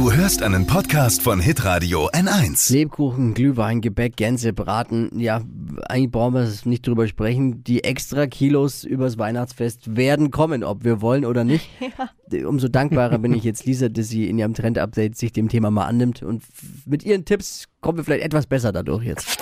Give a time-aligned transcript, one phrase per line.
[0.00, 2.72] Du hörst einen Podcast von Hitradio N1.
[2.72, 5.10] Lebkuchen, Glühwein, Gebäck, Gänse, Braten.
[5.20, 5.42] Ja,
[5.90, 7.62] eigentlich brauchen wir nicht drüber sprechen.
[7.64, 11.68] Die extra Kilos übers Weihnachtsfest werden kommen, ob wir wollen oder nicht.
[12.32, 15.86] Umso dankbarer bin ich jetzt Lisa, dass sie in ihrem Trend-Update sich dem Thema mal
[15.86, 16.22] annimmt.
[16.22, 16.42] Und
[16.86, 19.40] mit ihren Tipps kommen wir vielleicht etwas besser dadurch jetzt.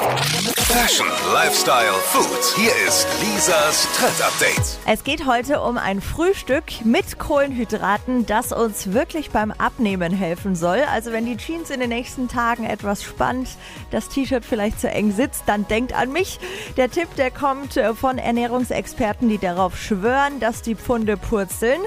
[0.69, 2.55] Fashion, Lifestyle, Food.
[2.57, 4.79] Hier ist Lisas Trend Update.
[4.87, 10.81] Es geht heute um ein Frühstück mit Kohlenhydraten, das uns wirklich beim Abnehmen helfen soll.
[10.93, 13.49] Also wenn die Jeans in den nächsten Tagen etwas spannt,
[13.91, 16.39] das T-Shirt vielleicht zu eng sitzt, dann denkt an mich.
[16.77, 21.81] Der Tipp, der kommt äh, von Ernährungsexperten, die darauf schwören, dass die Pfunde purzeln.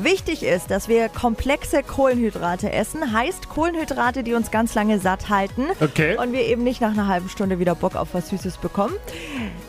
[0.00, 3.12] Wichtig ist, dass wir komplexe Kohlenhydrate essen.
[3.12, 5.66] Heißt Kohlenhydrate, die uns ganz lange satt halten.
[5.80, 6.16] Okay.
[6.16, 8.94] Und wir eben nicht nach einer halben Stunde wieder Bock auf was Süßes bekommen.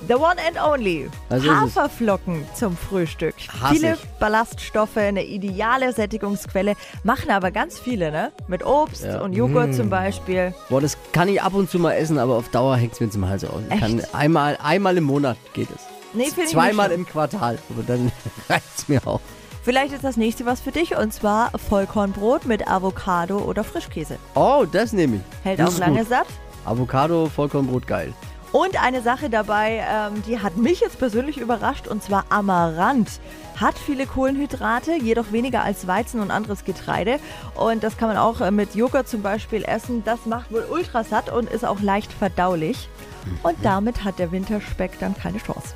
[0.08, 1.10] The one and only.
[1.30, 1.56] Also es.
[1.56, 3.36] Haferflocken zum Frühstück.
[3.62, 4.06] Hass viele ich.
[4.20, 6.74] Ballaststoffe, eine ideale Sättigungsquelle.
[7.04, 8.32] Machen aber ganz viele, ne?
[8.48, 9.22] Mit Obst Ja.
[9.22, 9.74] und Joghurt Mm.
[9.74, 10.54] zum Beispiel.
[10.70, 13.10] Boah, das kann ich ab und zu mal essen, aber auf Dauer hängt es mir
[13.10, 13.62] zum Hals aus.
[13.72, 14.16] Ich kann Echt?
[14.16, 15.82] einmal, einmal im Monat geht es.
[16.14, 17.60] Nee, finde ich Zweimal im Quartal.
[17.70, 18.12] Aber dann
[18.50, 19.20] reicht's mir auch.
[19.62, 24.18] Vielleicht ist das nächste was für dich und zwar Vollkornbrot mit Avocado oder Frischkäse.
[24.36, 25.22] Oh, das nehme ich.
[25.44, 26.10] Hält das auch lange gut.
[26.10, 26.28] satt.
[26.66, 28.14] Avocado, Vollkornbrot, geil.
[28.52, 33.20] Und eine Sache dabei, ähm, die hat mich jetzt persönlich überrascht, und zwar Amaranth.
[33.58, 37.20] Hat viele Kohlenhydrate, jedoch weniger als Weizen und anderes Getreide.
[37.54, 40.04] Und das kann man auch äh, mit Joghurt zum Beispiel essen.
[40.04, 42.90] Das macht wohl ultra satt und ist auch leicht verdaulich.
[43.44, 45.76] Und damit hat der Winterspeck dann keine Chance.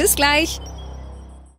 [0.00, 0.58] Bis gleich.